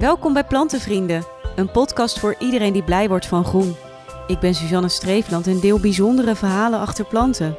[0.00, 1.24] Welkom bij Plantenvrienden,
[1.56, 3.74] een podcast voor iedereen die blij wordt van groen.
[4.26, 7.56] Ik ben Suzanne Streefland en deel bijzondere verhalen achter planten.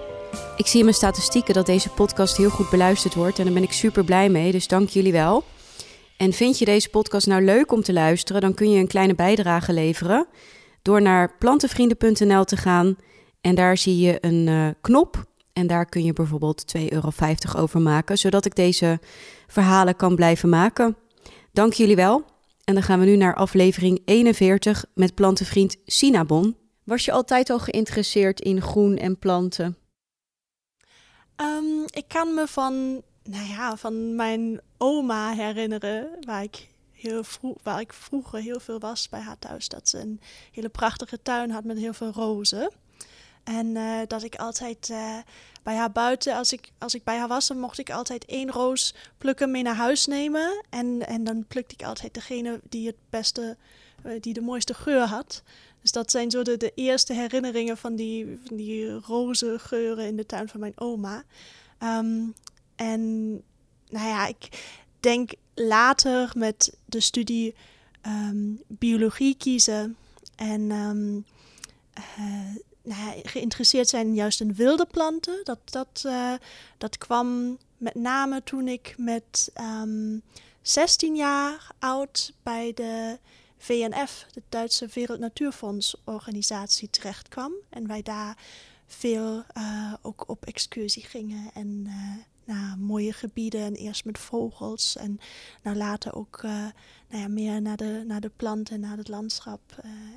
[0.58, 3.64] Ik zie in mijn statistieken dat deze podcast heel goed beluisterd wordt en daar ben
[3.64, 5.44] ik super blij mee, dus dank jullie wel.
[6.18, 9.16] En vind je deze podcast nou leuk om te luisteren, dan kun je een kleine
[9.16, 10.28] bijdrage leveren
[10.82, 12.96] door naar plantenvrienden.nl te gaan
[13.42, 17.12] en daar zie je een uh, knop en daar kun je bijvoorbeeld 2,50 euro
[17.56, 19.00] over maken, zodat ik deze
[19.48, 20.96] verhalen kan blijven maken.
[21.54, 22.31] Dank jullie wel.
[22.72, 26.58] En dan gaan we nu naar aflevering 41 met plantenvriend Sinabon.
[26.84, 29.78] Was je altijd al geïnteresseerd in groen en planten?
[31.36, 37.58] Um, ik kan me van, nou ja, van mijn oma herinneren, waar ik, heel vroeg,
[37.64, 39.68] waar ik vroeger heel veel was bij haar thuis.
[39.68, 42.72] Dat ze een hele prachtige tuin had met heel veel rozen.
[43.44, 45.18] En uh, dat ik altijd uh,
[45.64, 48.52] bij haar buiten, als ik, als ik bij haar was, dan mocht ik altijd één
[48.52, 50.64] roos plukken mee naar huis nemen.
[50.70, 53.58] En, en dan plukte ik altijd degene die het beste,
[54.06, 55.44] uh, die de mooiste geur had.
[55.82, 60.16] Dus dat zijn zo de, de eerste herinneringen van die, van die roze geuren in
[60.16, 61.24] de tuin van mijn oma.
[61.84, 62.34] Um,
[62.76, 63.32] en
[63.90, 64.48] nou ja, ik
[65.00, 67.56] denk later met de studie
[68.08, 69.96] um, biologie kiezen
[70.36, 70.70] en
[72.18, 72.62] ja,
[73.24, 75.40] geïnteresseerd zijn juist in wilde planten.
[75.44, 76.34] Dat, dat, uh,
[76.78, 80.20] dat kwam met name toen ik met um, ehm,
[80.62, 83.20] 16 jaar oud bij de
[83.58, 87.54] VNF, de Duitse Wereld Natuurfonds organisatie, terecht kwam.
[87.70, 88.38] En wij daar
[88.88, 91.94] veel uh, ook op excursie gingen en uh,
[92.46, 93.62] naar mooie gebieden.
[93.62, 95.20] En eerst met vogels en
[95.64, 99.62] nou later ook nou ja, meer naar de, naar de planten, naar het landschap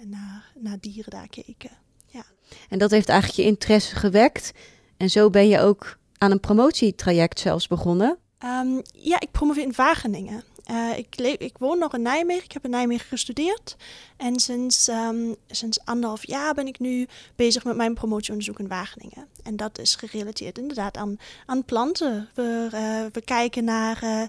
[0.00, 1.83] en naar, naar dieren daar keken.
[2.14, 2.24] Ja.
[2.68, 4.52] En dat heeft eigenlijk je interesse gewekt.
[4.96, 8.18] En zo ben je ook aan een promotietraject zelfs begonnen.
[8.44, 10.44] Um, ja, ik promoveer in Wageningen.
[10.70, 12.44] Uh, ik, ik, woon nog in Nijmegen.
[12.44, 13.76] Ik heb in Nijmegen gestudeerd.
[14.16, 19.26] En sinds, um, sinds anderhalf jaar ben ik nu bezig met mijn promotieonderzoek in Wageningen.
[19.42, 21.16] En dat is gerelateerd inderdaad aan,
[21.46, 22.28] aan planten.
[22.34, 24.22] We, we kijken naar uh,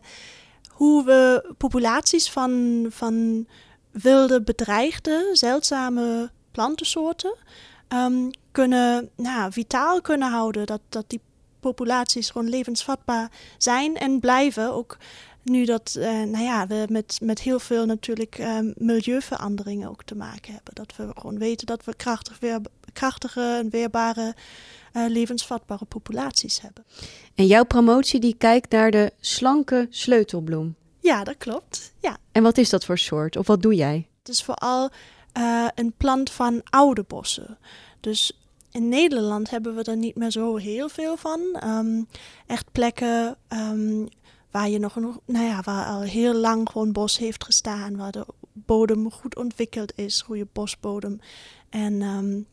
[0.67, 3.47] hoe we populaties van, van
[3.91, 7.35] wilde, bedreigde, zeldzame plantensoorten
[7.89, 10.65] um, kunnen, nou, vitaal kunnen houden.
[10.65, 11.21] Dat, dat die
[11.59, 14.73] populaties gewoon levensvatbaar zijn en blijven.
[14.73, 14.97] Ook
[15.43, 20.15] nu dat uh, nou ja, we met, met heel veel natuurlijk um, milieuveranderingen ook te
[20.15, 20.73] maken hebben.
[20.73, 22.59] Dat we gewoon weten dat we krachtig weer,
[22.93, 24.35] krachtige en weerbare
[24.93, 26.85] uh, levensvatbare populaties hebben.
[27.35, 30.75] En jouw promotie die kijkt naar de slanke sleutelbloem.
[30.99, 31.93] Ja, dat klopt.
[31.99, 32.17] Ja.
[32.31, 33.37] En wat is dat voor soort?
[33.37, 34.07] Of wat doe jij?
[34.19, 34.89] Het is vooral
[35.37, 37.57] uh, een plant van oude bossen.
[37.99, 38.39] Dus
[38.71, 41.39] in Nederland hebben we er niet meer zo heel veel van.
[41.63, 42.07] Um,
[42.47, 44.07] echt plekken um,
[44.51, 44.95] waar je nog,
[45.25, 49.93] nou ja, waar al heel lang gewoon bos heeft gestaan, waar de bodem goed ontwikkeld
[49.95, 51.19] is, goede bosbodem.
[51.69, 52.47] En, um,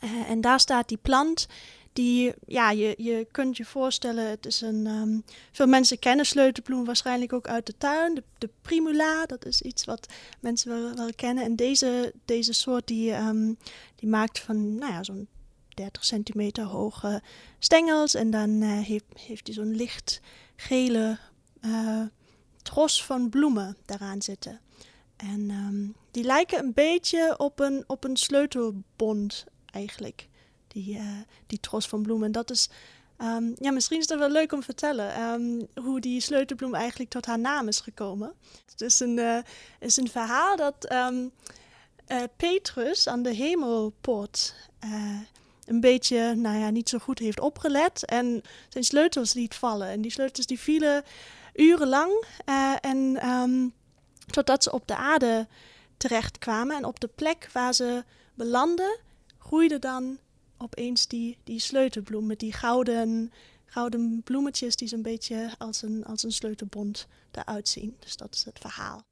[0.00, 1.46] uh, en daar staat die plant
[1.94, 6.84] die, ja, je, je kunt je voorstellen, het is een, um, veel mensen kennen sleutelbloem
[6.84, 8.22] waarschijnlijk ook uit de tuin.
[8.38, 10.06] De, primula, dat is iets wat
[10.40, 11.44] mensen wel, wel kennen.
[11.44, 13.58] En deze, deze soort die, um,
[13.94, 15.28] die maakt van, nou ja, zo'n
[15.68, 17.22] 30 centimeter hoge
[17.58, 18.14] stengels.
[18.14, 20.20] En dan uh, heeft, heeft hij zo'n licht
[20.56, 21.18] gele
[21.60, 22.02] uh,
[22.62, 24.60] tros van bloemen daaraan zitten.
[25.16, 30.28] En um, die lijken een beetje op een, op een sleutelbond eigenlijk
[30.74, 32.26] die, uh, die tros van bloemen.
[32.26, 32.68] En dat is,
[33.18, 37.10] um, ja, misschien is dat wel leuk om te vertellen um, hoe die sleutelbloem eigenlijk
[37.10, 38.34] tot haar naam is gekomen.
[38.70, 39.38] Het is een, uh,
[39.80, 41.30] is een verhaal dat um,
[42.08, 44.54] uh, Petrus aan de hemelpoort
[45.64, 49.88] een beetje, nou ja, niet zo goed heeft opgelet en zijn sleutels liet vallen.
[49.88, 51.02] En die sleutels die vielen
[51.54, 52.24] urenlang
[52.80, 53.74] en
[54.30, 55.46] totdat ze op de aarde
[55.96, 58.98] terechtkwamen en op de plek waar ze belanden,
[59.38, 60.18] groeide dan
[60.64, 63.32] opeens die, die sleutelbloem met die gouden,
[63.64, 67.96] gouden bloemetjes die zo'n beetje als een, als een sleutelbond eruit zien.
[67.98, 69.02] Dus dat is het verhaal.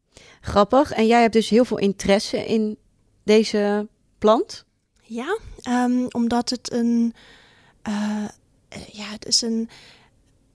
[0.41, 0.93] Grappig.
[0.93, 2.77] En jij hebt dus heel veel interesse in
[3.23, 3.89] deze
[4.19, 4.65] plant?
[5.03, 5.39] Ja,
[5.69, 7.15] um, omdat het een.
[7.89, 8.29] Uh,
[8.93, 9.69] ja, het is een.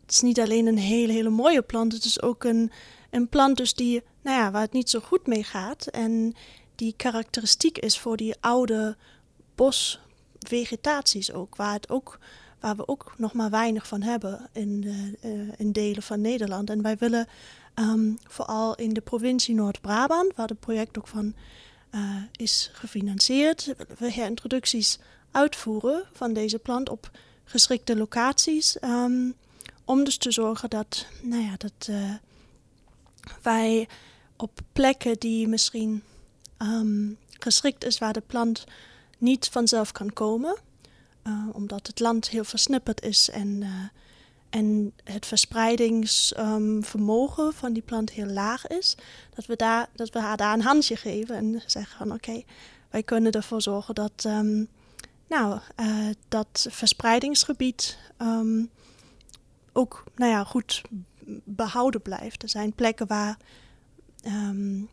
[0.01, 1.93] Het is niet alleen een hele, hele mooie plant.
[1.93, 2.71] Het is ook een,
[3.09, 5.87] een plant dus die, nou ja, waar het niet zo goed mee gaat.
[5.87, 6.35] En
[6.75, 8.97] die karakteristiek is voor die oude
[9.55, 9.99] bos,
[10.39, 12.19] vegetaties ook, waar, het ook,
[12.59, 14.83] waar we ook nog maar weinig van hebben in,
[15.23, 16.69] uh, in delen van Nederland.
[16.69, 17.27] En wij willen
[17.75, 21.33] um, vooral in de provincie Noord-Brabant, waar het project ook van
[21.91, 22.01] uh,
[22.31, 24.99] is gefinancierd, we herintroducties
[25.31, 27.11] uitvoeren van deze plant op
[27.43, 28.77] geschikte locaties.
[28.83, 29.35] Um,
[29.85, 31.89] om dus te zorgen dat, nou ja, dat
[33.41, 33.87] wij
[34.35, 36.03] op plekken die misschien
[36.57, 38.63] ehm, geschikt is waar de plant
[39.17, 40.57] niet vanzelf kan komen.
[41.23, 43.67] Uh, omdat het land heel versnipperd is en, uh,
[44.49, 48.97] en het verspreidingsvermogen um, van die plant heel laag is.
[49.35, 52.43] Dat we, daar, dat we haar daar een handje geven en zeggen van oké,
[52.89, 54.67] wij kunnen ervoor zorgen dat um,
[55.27, 58.69] nou, uh, dat verspreidingsgebied um,
[59.73, 60.81] ook nou ja, goed
[61.43, 62.43] behouden blijft.
[62.43, 63.37] Er zijn plekken waar,
[64.23, 64.87] nou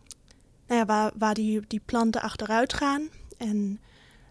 [0.67, 3.81] ja, waar, waar die, die planten achteruit gaan en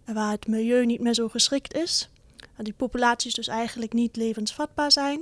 [0.06, 2.10] waar het milieu niet meer zo geschikt is.
[2.58, 5.20] Die populaties dus eigenlijk niet levensvatbaar zijn.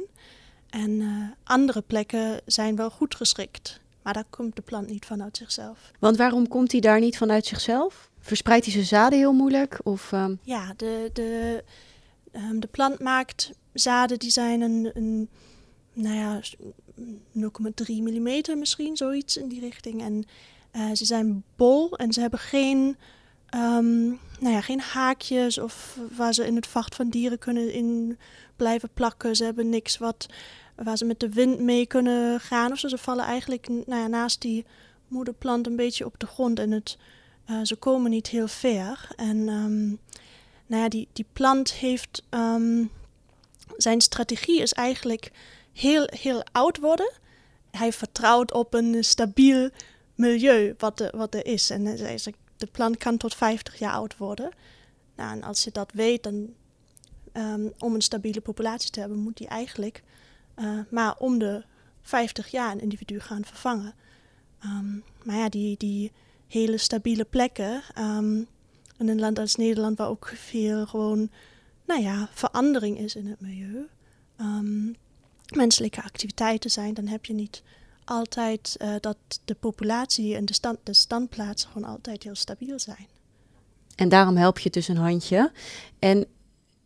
[0.70, 3.80] En uh, andere plekken zijn wel goed geschikt.
[4.02, 5.92] Maar daar komt de plant niet vanuit zichzelf.
[6.00, 8.10] Want waarom komt hij daar niet vanuit zichzelf?
[8.20, 9.80] Verspreidt hij zijn zaden heel moeilijk?
[9.84, 10.40] Of, um...
[10.44, 11.64] Ja, de, de,
[12.32, 15.30] um, de plant maakt zaden die zijn een, een
[15.94, 16.42] nou ja,
[17.84, 20.02] 0,3 mm misschien, zoiets in die richting.
[20.02, 20.24] En
[20.76, 22.98] uh, ze zijn bol en ze hebben geen
[23.56, 28.18] um, nou ja, geen haakjes of waar ze in het vacht van dieren kunnen in
[28.56, 29.36] blijven plakken.
[29.36, 30.26] Ze hebben niks wat,
[30.76, 32.72] waar ze met de wind mee kunnen gaan.
[32.72, 34.66] Of ze, vallen eigenlijk nou ja, naast die
[35.08, 36.98] moederplant een beetje op de grond en het,
[37.50, 39.10] uh, ze komen niet heel ver.
[39.16, 40.00] En um,
[40.66, 42.24] nou ja, die, die plant heeft.
[42.30, 42.92] Um,
[43.78, 45.32] zijn strategie is eigenlijk
[45.74, 47.12] heel, heel oud worden.
[47.72, 49.70] Hij vertrouwt op een stabiel
[50.16, 51.70] milieu wat, er, wat er is.
[51.70, 54.52] En hij zegt, de plant kan tot 50 jaar oud worden.
[55.16, 56.54] Nou, en als je dat weet, dan
[57.34, 60.04] um, om een stabiele populatie te hebben, moet die eigenlijk
[60.60, 61.64] uh, maar om de
[62.02, 63.94] 50 jaar een individu gaan vervangen.
[64.66, 66.12] Um, maar ja, die, die
[66.48, 68.48] hele stabiele plekken um,
[68.98, 71.30] in een land als Nederland, waar ook veel gewoon,
[71.86, 73.88] nou ja, verandering is in het milieu,
[75.56, 77.64] menselijke activiteiten zijn, dan heb je niet
[78.12, 83.08] altijd uh, dat de populatie en de, stand, de standplaatsen gewoon altijd heel stabiel zijn.
[83.96, 85.52] En daarom help je dus een handje.
[86.00, 86.26] En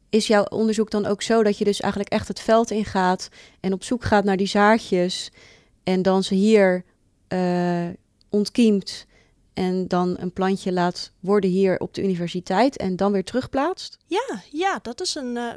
[0.09, 3.29] is jouw onderzoek dan ook zo dat je dus eigenlijk echt het veld ingaat
[3.59, 5.31] en op zoek gaat naar die zaadjes
[5.83, 6.83] en dan ze hier
[7.29, 7.87] uh,
[8.29, 9.05] ontkiemt
[9.53, 13.97] en dan een plantje laat worden hier op de universiteit en dan weer terugplaatst?
[14.05, 15.53] Ja, ja dat is een, uh,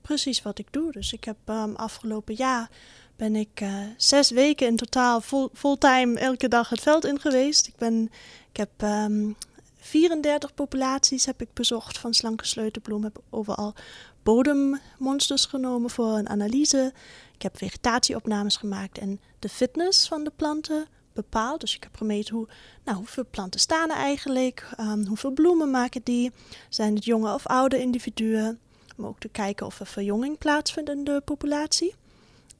[0.00, 0.92] precies wat ik doe.
[0.92, 2.70] Dus ik heb um, afgelopen jaar
[3.18, 7.66] ben ik uh, zes weken in totaal full, fulltime elke dag het veld in geweest.
[7.66, 8.10] Ik, ben,
[8.50, 9.32] ik heb um, ehm,
[9.76, 13.02] 34 populaties heb ik bezocht van slanke sleutelbloem.
[13.02, 13.74] Heb overal
[14.22, 16.92] bodemmonsters genomen voor een analyse.
[17.34, 21.60] Ik heb vegetatieopnames gemaakt en de fitness van de planten bepaald.
[21.60, 22.48] Dus ik heb gemeten hoe,
[22.84, 26.32] nou, hoeveel planten staan er eigenlijk, um, hoeveel bloemen maken die,
[26.68, 28.58] zijn het jonge of oude individuen.
[28.96, 31.94] Om ook te kijken of er verjonging plaatsvindt in de populatie.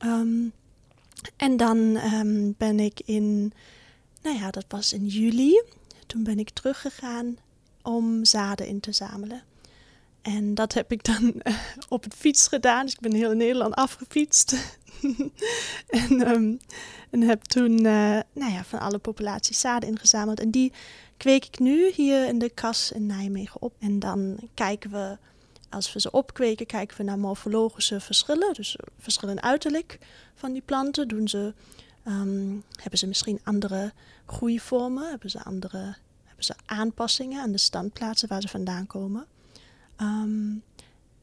[0.04, 0.52] Um,
[1.36, 3.52] en dan um, ben ik in,
[4.22, 5.62] nou ja, dat was in juli.
[6.06, 7.36] Toen ben ik teruggegaan
[7.82, 9.42] om zaden in te zamelen.
[10.22, 11.54] En dat heb ik dan uh,
[11.88, 12.84] op het fiets gedaan.
[12.84, 14.54] Dus ik ben heel Nederland afgefietst.
[15.86, 16.58] en, um,
[17.10, 20.40] en heb toen uh, nou ja, van alle populaties zaden ingezameld.
[20.40, 20.72] En die
[21.16, 23.74] kweek ik nu hier in de kas in Nijmegen op.
[23.78, 25.18] En dan kijken we
[25.70, 29.98] als we ze opkweken, kijken we naar morfologische verschillen, dus verschillen uiterlijk
[30.34, 31.08] van die planten.
[31.08, 31.54] Doen ze,
[32.06, 33.92] um, hebben ze misschien andere
[34.26, 35.08] groeivormen?
[35.08, 39.26] Hebben ze, andere, hebben ze aanpassingen aan de standplaatsen waar ze vandaan komen?
[40.00, 40.62] Um,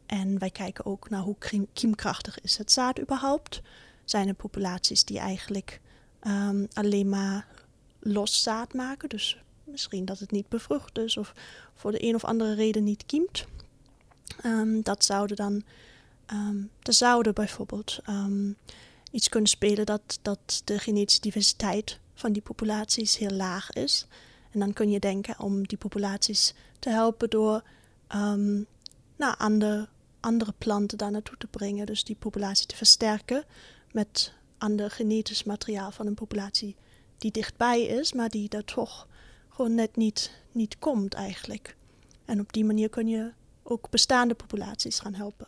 [0.05, 1.35] en wij kijken ook naar hoe
[1.73, 3.61] kiemkrachtig is het zaad überhaupt.
[4.05, 5.81] Zijn er populaties die eigenlijk
[6.27, 7.47] um, alleen maar
[7.99, 11.33] los zaad maken, dus misschien dat het niet bevrucht is of
[11.73, 13.45] voor de een of andere reden niet kiemt.
[14.45, 15.63] Um, dat zouden dan,
[16.33, 18.57] um, er zouden bijvoorbeeld um,
[19.11, 24.07] iets kunnen spelen dat, dat de genetische diversiteit van die populaties heel laag is.
[24.51, 27.63] En dan kun je denken om die populaties te helpen door
[29.17, 29.87] nou, andere,
[30.19, 31.85] andere planten daar naartoe te brengen.
[31.85, 33.43] Dus die populatie te versterken
[33.91, 36.75] met ander genetisch materiaal van een populatie
[37.17, 39.07] die dichtbij is, maar die daar toch
[39.49, 41.75] gewoon net niet, niet komt eigenlijk.
[42.25, 43.31] En op die manier kun je
[43.67, 45.47] ook bestaande populaties gaan helpen.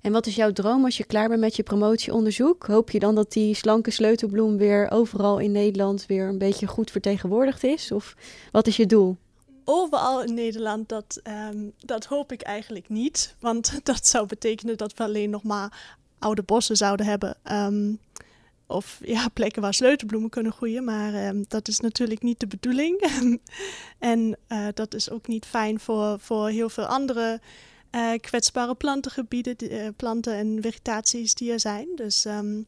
[0.00, 2.66] En wat is jouw droom als je klaar bent met je promotieonderzoek?
[2.66, 6.90] Hoop je dan dat die slanke sleutelbloem weer overal in Nederland weer een beetje goed
[6.90, 7.92] vertegenwoordigd is?
[7.92, 8.16] Of
[8.52, 9.16] wat is je doel?
[9.64, 13.34] Overal in Nederland, dat, um, dat hoop ik eigenlijk niet.
[13.40, 17.36] Want dat zou betekenen dat we alleen nog maar oude bossen zouden hebben.
[17.52, 17.98] Um,
[18.66, 20.84] of ja, plekken waar sleutelbloemen kunnen groeien.
[20.84, 23.00] Maar um, dat is natuurlijk niet de bedoeling.
[23.98, 27.40] en uh, dat is ook niet fijn voor, voor heel veel andere
[27.90, 31.88] uh, kwetsbare plantengebieden, uh, planten en vegetaties die er zijn.
[31.94, 32.66] Dus um,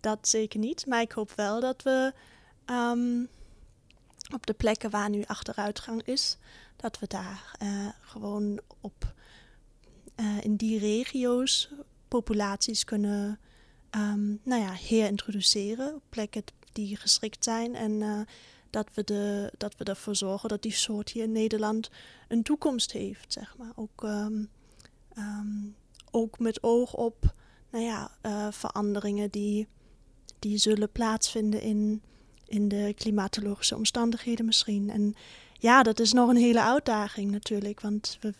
[0.00, 0.86] dat zeker niet.
[0.86, 2.12] Maar ik hoop wel dat we
[2.70, 3.28] um,
[4.34, 6.36] op de plekken waar nu achteruitgang is,
[6.76, 7.56] dat we daar
[8.00, 9.12] gewoon op
[10.40, 11.70] in die regio's
[12.08, 13.38] populaties kunnen
[13.96, 18.20] um, nou ja, herintroduceren op plekken die geschikt zijn en uh,
[18.70, 21.90] dat we, de, dat we ervoor zorgen dat die soort hier in Nederland
[22.28, 23.72] een toekomst heeft, zeg maar.
[23.74, 24.48] Ook, um,
[25.18, 25.74] um,
[26.10, 27.34] ook met oog op
[27.70, 29.66] nou ja, uh, veranderingen die,
[30.38, 32.02] die zullen plaatsvinden in,
[32.46, 34.90] in de klimatologische omstandigheden misschien.
[34.90, 35.14] En
[35.52, 38.34] ja, dat is nog een hele uitdaging natuurlijk, want we,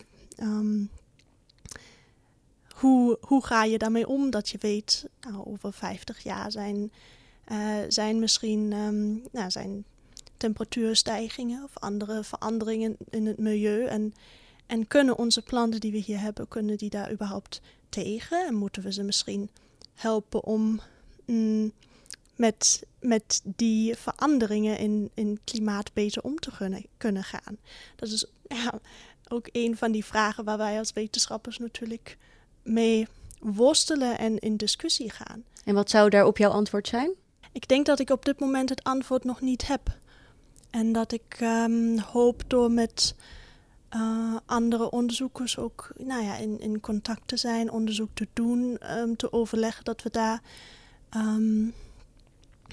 [2.84, 6.92] hoe, hoe ga je daarmee om dat je weet, nou, over 50 jaar zijn,
[7.52, 9.84] uh, zijn misschien um, nou, zijn
[10.36, 13.84] temperatuurstijgingen of andere veranderingen in het milieu.
[13.84, 14.14] En,
[14.66, 18.46] en kunnen onze planten die we hier hebben, kunnen die daar überhaupt tegen?
[18.46, 19.50] En moeten we ze misschien
[19.94, 20.80] helpen om
[21.24, 21.72] mm,
[22.36, 27.56] met, met die veranderingen in, in klimaat beter om te kunnen, kunnen gaan?
[27.96, 28.80] Dat is ja,
[29.28, 32.16] ook een van die vragen waar wij als wetenschappers natuurlijk
[32.64, 33.06] mee
[33.38, 35.44] worstelen en in discussie gaan.
[35.64, 37.10] En wat zou daar op jouw antwoord zijn?
[37.52, 39.96] Ik denk dat ik op dit moment het antwoord nog niet heb.
[40.70, 43.14] En dat ik um, hoop door met
[43.96, 49.16] uh, andere onderzoekers ook nou ja, in, in contact te zijn, onderzoek te doen, um,
[49.16, 50.42] te overleggen dat we daar
[51.16, 51.74] um,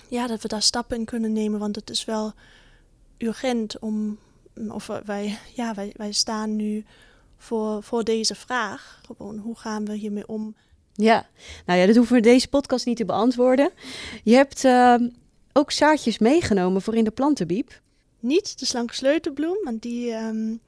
[0.08, 1.60] ja, dat we daar stappen in kunnen nemen.
[1.60, 2.34] Want het is wel
[3.18, 4.18] urgent om.
[4.70, 6.86] Of wij, ja, wij, wij staan nu
[7.42, 9.02] voor, voor deze vraag.
[9.06, 10.56] Gewoon, hoe gaan we hiermee om?
[10.94, 11.28] Ja,
[11.66, 13.72] nou ja, dat hoeven we deze podcast niet te beantwoorden.
[14.24, 14.96] Je hebt uh,
[15.54, 17.82] ook zaadjes meegenomen voor in de plantenbiep.
[18.20, 20.60] Niet de slanke sleutelbloem, want die, um,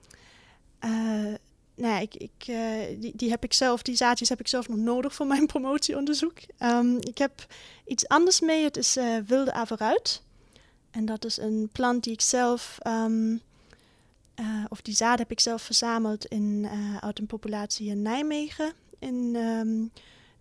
[0.85, 0.89] uh,
[1.75, 4.67] nou ja, ik, ik, uh, die, die heb ik zelf, die zaadjes heb ik zelf
[4.67, 6.37] nog nodig voor mijn promotieonderzoek.
[6.59, 7.45] Um, ik heb
[7.85, 10.21] iets anders mee, het is uh, wilde averuit.
[10.91, 13.41] En dat is een plant die ik zelf um,
[14.39, 18.73] uh, of die zaden heb ik zelf verzameld in, uh, uit een populatie in Nijmegen.
[18.99, 19.91] In, um,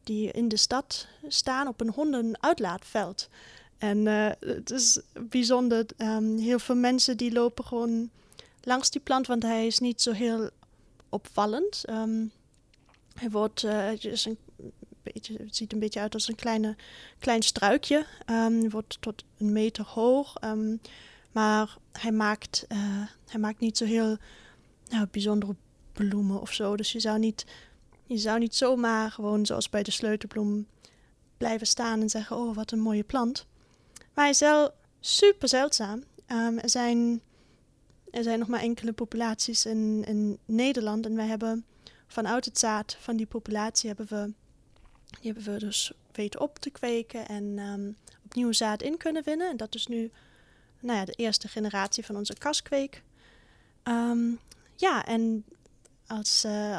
[0.05, 3.29] die in de stad staan op een hondenuitlaatveld.
[3.79, 5.87] En uh, het is bijzonder.
[5.99, 8.11] Um, heel veel mensen die lopen gewoon
[8.63, 10.51] langs die plant, want hij is niet zo heel
[11.09, 11.83] opvallend.
[11.91, 12.33] Um,
[13.15, 14.39] hij wordt, het, is een
[15.03, 16.77] beetje, het ziet een beetje uit als een kleine,
[17.19, 18.07] klein struikje.
[18.71, 20.37] Wordt tot een meter hoog.
[21.33, 22.79] Maar hij maakt, uh,
[23.27, 24.17] hij maakt niet zo heel
[24.89, 25.55] nou, bijzondere
[25.93, 26.77] bloemen of zo.
[26.77, 27.47] Dus je zou, niet,
[28.07, 30.67] je zou niet zomaar gewoon zoals bij de sleutelbloem
[31.37, 33.47] blijven staan en zeggen: Oh, wat een mooie plant.
[34.15, 34.71] Maar hij is wel
[35.01, 36.05] super zeldzaam.
[36.27, 37.21] Um, er, zijn,
[38.11, 41.07] er zijn nog maar enkele populaties in, in Nederland.
[41.07, 41.65] En wij hebben
[42.07, 44.33] vanuit het zaad van die populatie hebben we,
[45.21, 49.51] die hebben we dus weten op te kweken en um, opnieuw zaad in kunnen winnen.
[49.51, 50.11] En dat is nu
[50.83, 53.03] nou ja, de eerste generatie van onze kaskweek.
[53.85, 54.41] Um,
[54.77, 55.45] ja, en
[56.07, 56.79] als uh,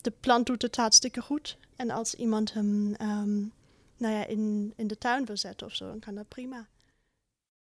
[0.00, 1.58] de plant doet het hartstikke goed.
[1.76, 3.52] En als iemand hem um,
[3.96, 6.66] nou ja, in, in de tuin wil zetten of zo, dan kan dat prima.